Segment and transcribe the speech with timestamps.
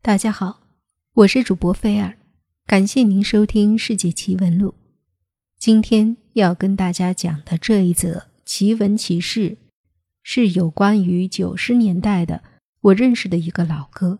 [0.00, 0.60] 大家好，
[1.12, 2.16] 我是主播菲尔，
[2.66, 4.70] 感谢您收听《世界奇闻录》。
[5.58, 9.58] 今天要跟大家讲的这一则奇闻奇事，
[10.22, 12.42] 是有关于九十年代的
[12.80, 14.18] 我认识的一个老哥。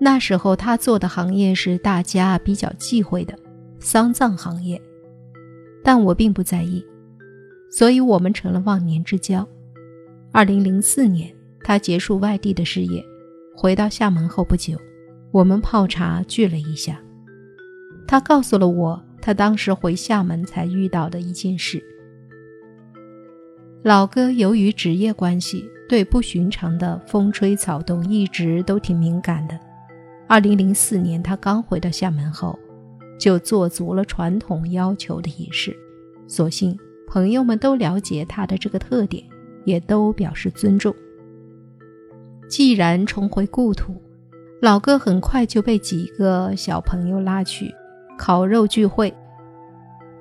[0.00, 3.38] 那时候他做的行业是大家比较忌讳的
[3.78, 4.82] 丧葬行业，
[5.82, 6.84] 但我并不在意，
[7.70, 9.48] 所以我们成了忘年之交。
[10.32, 13.02] 二零零四年，他结束外地的事业。
[13.56, 14.76] 回到厦门后不久，
[15.30, 17.00] 我们泡茶聚了一下。
[18.06, 21.82] 他告诉了我他当时回厦门才遇到的一件事。
[23.82, 29.58] 老哥由于职业关系，对不寻常的风吹草动一直都挺敏感的。
[30.26, 32.58] 二零零四年他刚回到厦门后，
[33.18, 35.74] 就做足了传统要求的仪式。
[36.26, 39.22] 所幸朋友们都了解他的这个特点，
[39.64, 40.94] 也都表示尊重。
[42.56, 44.00] 既然重回故土，
[44.62, 47.74] 老哥很快就被几个小朋友拉去
[48.16, 49.12] 烤肉聚会。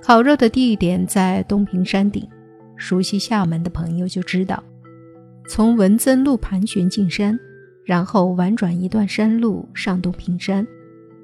[0.02, 2.28] 烤肉的地点在东平山顶，
[2.76, 4.64] 熟悉厦门的朋友就知道，
[5.48, 7.40] 从文增路盘旋进山，
[7.86, 10.66] 然后婉转一段山路上东平山，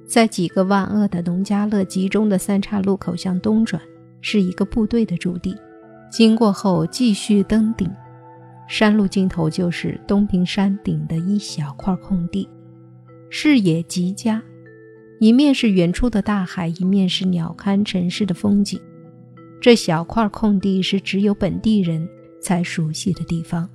[0.05, 3.81] 在几个万恶的农家乐集中的三岔路口向东转，
[4.21, 5.57] 是一个部队的驻地。
[6.11, 7.89] 经过后继续登顶。
[8.69, 12.47] 山路尽头就是东平山顶的一小块空地，
[13.27, 14.39] 视野极佳，
[15.19, 18.79] 一面是远处的大海，一面是鸟瞰城市的风景。
[19.59, 22.07] 这小块空地是只有本地人
[22.39, 23.67] 才熟悉的地方，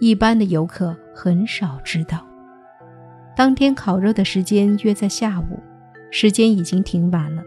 [0.00, 2.26] 一般的游客很少知道。
[3.36, 5.60] 当天烤肉的时间约在下午，
[6.10, 7.44] 时间已经挺晚了。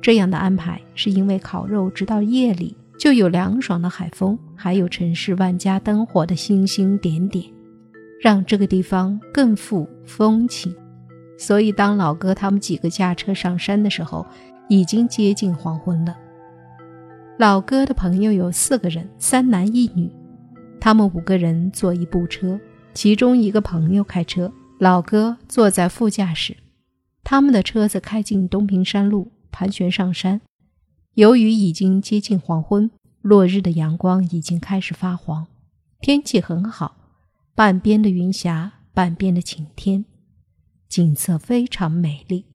[0.00, 2.76] 这样的安排是因为烤肉直到夜里。
[3.00, 7.42] 就有凉爽的海风，还有城市万家灯火的星星点点，
[8.20, 10.76] 让这个地方更富风情。
[11.38, 14.26] 所以，当老哥他们几个驾车上山的时候，
[14.68, 16.14] 已经接近黄昏了。
[17.38, 20.12] 老哥的朋友有四个人，三男一女，
[20.78, 22.60] 他们五个人坐一部车，
[22.92, 26.54] 其中一个朋友开车，老哥坐在副驾驶。
[27.24, 30.42] 他们的车子开进东平山路，盘旋上山。
[31.14, 32.90] 由于已经接近黄昏，
[33.20, 35.48] 落日的阳光已经开始发黄，
[36.00, 36.96] 天气很好，
[37.54, 40.04] 半边的云霞，半边的晴天，
[40.88, 42.46] 景色非常美丽。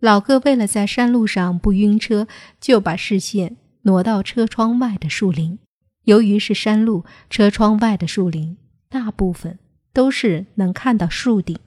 [0.00, 2.26] 老哥为了在山路上不晕车，
[2.60, 5.58] 就把视线挪到车窗外的树林。
[6.04, 8.58] 由于是山路，车窗外的树林
[8.88, 9.58] 大部分
[9.92, 11.58] 都是能看到树顶。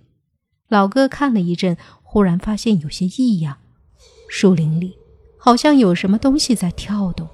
[0.68, 3.58] 老哥看了一阵，忽然发现有些异样，
[4.30, 4.99] 树林里。
[5.40, 7.28] 好像有什么东西在跳动，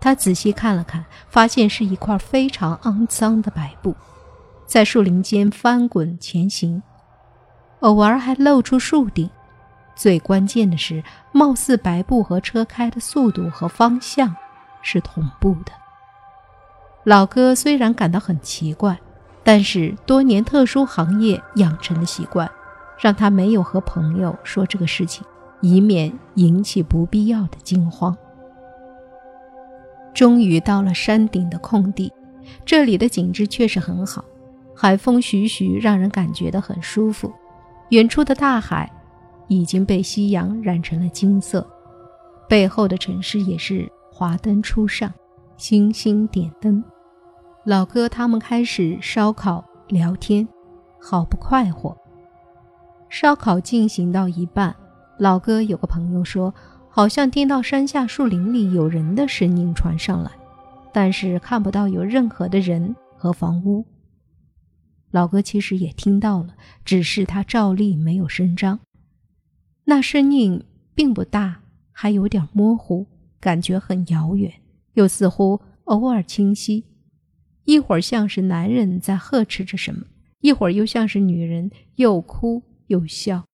[0.00, 3.94] 他仔细看了看，发现是一块非常肮脏的白布，
[4.64, 6.80] 在树林间翻滚前行，
[7.80, 9.28] 偶尔还露出树顶。
[9.96, 14.34] 最关键的是，貌似白布和车开的速度和方向
[14.80, 15.72] 是同步的。
[17.04, 18.98] 老哥虽然感到很奇怪，
[19.42, 22.50] 但是多年特殊行业养成的习惯，
[22.98, 25.26] 让他没有和朋友说这个事情。
[25.60, 28.16] 以免引起不必要的惊慌。
[30.12, 32.12] 终于到了山顶的空地，
[32.64, 34.24] 这里的景致确实很好，
[34.74, 37.32] 海风徐徐，让人感觉的很舒服。
[37.90, 38.90] 远处的大海
[39.48, 41.66] 已经被夕阳染成了金色，
[42.48, 45.12] 背后的城市也是华灯初上，
[45.56, 46.82] 星星点灯。
[47.64, 50.46] 老哥他们开始烧烤聊天，
[51.00, 51.96] 好不快活。
[53.08, 54.74] 烧烤进行到一半。
[55.20, 56.54] 老哥有个朋友说，
[56.88, 60.30] 好像听到山下树林里有人的声音传上来，
[60.94, 63.84] 但是看不到有任何的人和房屋。
[65.10, 66.54] 老哥其实也听到了，
[66.86, 68.80] 只是他照例没有声张。
[69.84, 70.64] 那声音
[70.94, 71.60] 并不大，
[71.92, 73.06] 还有点模糊，
[73.38, 74.50] 感觉很遥远，
[74.94, 76.86] 又似乎偶尔清晰。
[77.64, 80.06] 一会儿像是男人在呵斥着什么，
[80.40, 83.44] 一会儿又像是女人又哭又笑。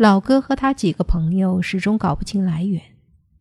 [0.00, 2.80] 老哥和他几个朋友始终搞不清来源，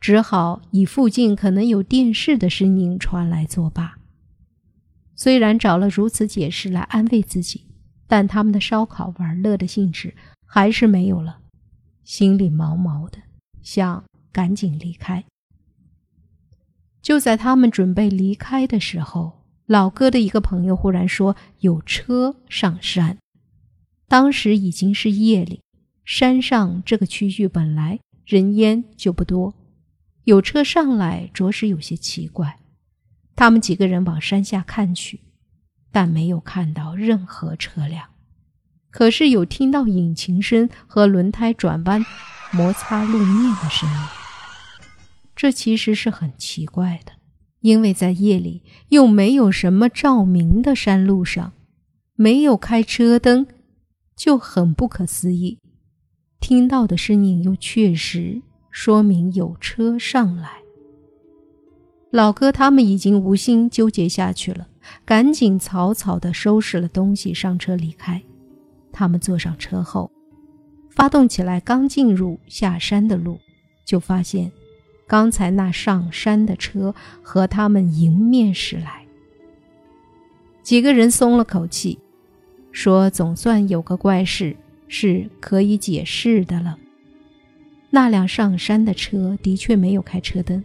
[0.01, 3.97] 只好以附近可能有电视的声音传来作罢。
[5.15, 7.65] 虽然找了如此解释来安慰自己，
[8.07, 10.13] 但他们的烧烤玩乐的兴致
[10.45, 11.39] 还是没有了，
[12.03, 13.19] 心里毛毛的，
[13.61, 14.03] 想
[14.33, 15.23] 赶紧离开。
[17.01, 23.17] 就在他们准备离开的时候，老哥的一个朋友忽然说有车上山，
[24.09, 25.61] 当时已经是夜里。
[26.09, 29.53] 山上这个区域本来人烟就不多，
[30.23, 32.57] 有车上来着实有些奇怪。
[33.35, 35.19] 他们几个人往山下看去，
[35.91, 38.09] 但没有看到任何车辆。
[38.89, 42.03] 可是有听到引擎声和轮胎转弯、
[42.51, 43.99] 摩擦路面的声音。
[45.35, 47.11] 这其实是很奇怪的，
[47.59, 51.53] 因为在夜里又没有什么照明的山路上，
[52.15, 53.45] 没有开车灯，
[54.15, 55.59] 就很不可思议。
[56.39, 58.41] 听到的声音又确实
[58.71, 60.49] 说明有车上来。
[62.11, 64.67] 老哥他们已经无心纠结下去了，
[65.05, 68.21] 赶紧草草的收拾了东西，上车离开。
[68.91, 70.09] 他们坐上车后，
[70.89, 73.39] 发动起来，刚进入下山的路，
[73.85, 74.51] 就发现
[75.05, 79.05] 刚才那上山的车和他们迎面驶来。
[80.63, 81.99] 几个人松了口气，
[82.71, 84.55] 说：“总算有个怪事
[84.89, 86.77] 是可以解释的了。”
[87.91, 90.61] 那辆上山的车的确没有开车灯。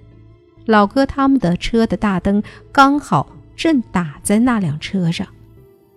[0.67, 2.43] 老哥他们的车的大灯
[2.73, 5.29] 刚好正打在那辆车上，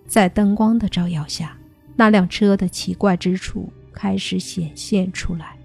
[0.05, 1.57] 在灯光的照耀下，
[1.95, 5.57] 那辆车的奇怪之处开始显现出来。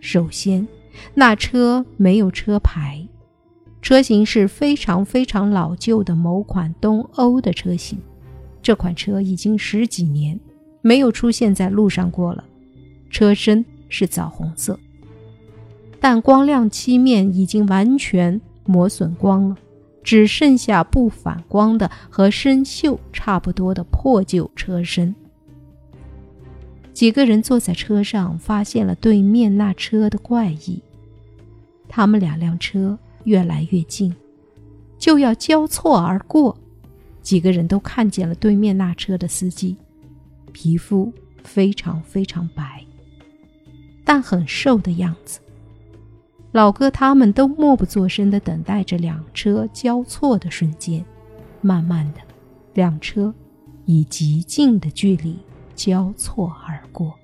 [0.00, 0.68] 首先，
[1.14, 3.06] 那车没有车牌，
[3.82, 7.98] 车型是非常非常老旧的某款东欧的车型。
[8.62, 10.38] 这款车已经十几年
[10.80, 12.44] 没有出现在路上过了，
[13.10, 14.78] 车身是枣红色。
[16.00, 19.56] 但光亮漆面已经完全磨损光了，
[20.04, 25.14] 只剩下不反光的和生锈差不多的破旧车身。
[26.92, 30.80] 几个人坐在车上，发现了对面那车的怪异。
[31.88, 34.14] 他们两辆车越来越近，
[34.98, 36.56] 就要交错而过。
[37.22, 39.76] 几个人都看见了对面那车的司机，
[40.60, 41.12] 皮肤
[41.44, 42.84] 非常非常白，
[44.04, 45.38] 但很瘦的样子。
[46.50, 51.04] 老哥他们都默不作声地等待着两车交错的瞬间。
[51.60, 52.18] 慢慢的，
[52.74, 53.32] 两车
[53.84, 55.38] 以极近的距离
[55.76, 57.14] 交错而过。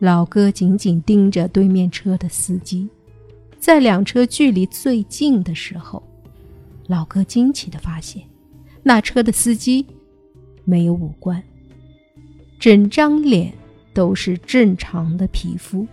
[0.00, 2.88] 老哥紧紧盯着对面车的司机，
[3.60, 6.02] 在两车距离最近的时候，
[6.88, 8.24] 老哥惊奇地发现，
[8.82, 9.86] 那车的司机
[10.70, 11.42] 没有五官，
[12.60, 13.52] 整张脸
[13.92, 15.84] 都是正常的皮肤。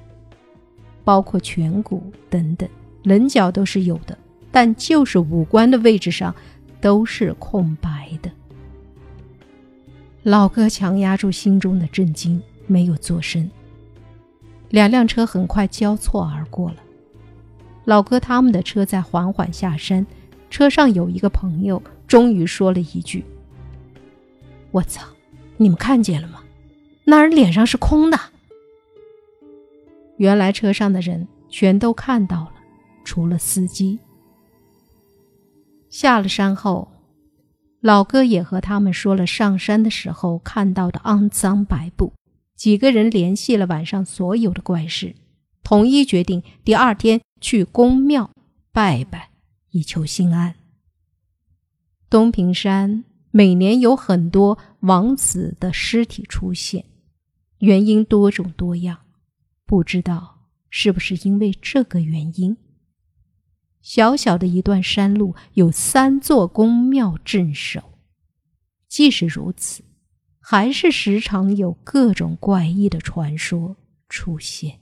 [1.03, 2.69] 包括颧骨等等，
[3.01, 4.15] 棱角都是有的，
[4.51, 6.35] 但就是五官的位置上
[6.79, 8.29] 都是空白的。
[10.21, 13.49] 老哥强压住心中的震惊，没有作声。
[14.69, 16.77] 两辆车很快交错而过了，
[17.85, 20.05] 老哥他们的车在缓缓下山，
[20.51, 23.23] 车上有一个朋友终于说了一句
[24.71, 25.05] ：“我操，
[25.57, 26.43] 你们看见了吗？
[27.05, 28.19] 那人脸上是空的。”
[30.17, 32.53] 原来车上的人全都看到了，
[33.03, 33.99] 除了司机。
[35.89, 36.91] 下了山后，
[37.79, 42.13] 老哥也和他们说了上山的时候看到的肮脏白布。
[42.55, 45.15] 几个人联系了晚上所有的怪事，
[45.63, 48.31] 统一决定第二天去宫庙
[48.71, 49.29] 拜拜，
[49.69, 50.55] 以求心安。
[52.09, 56.85] 东平山每年有很多王子的尸体出现，
[57.59, 58.99] 原因多种多样。
[59.65, 62.57] 不知道是不是因为这个原因，
[63.81, 67.99] 小小的一段山路有三座宫庙镇守。
[68.87, 69.83] 即使如此，
[70.39, 73.75] 还是时常有各种怪异的传说
[74.07, 74.79] 出现。